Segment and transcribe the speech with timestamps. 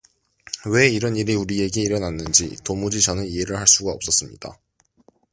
[0.65, 4.57] 왜 이런 일이 우리에게 일어났는지, 도무지 저는 이해를 할 수가 없었습니다.